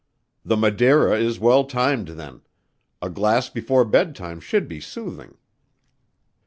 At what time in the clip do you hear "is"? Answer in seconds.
1.19-1.39